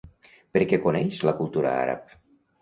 Per 0.55 0.63
què 0.71 0.79
coneix 0.85 1.19
la 1.29 1.35
cultura 1.43 1.75
àrab? 1.83 2.17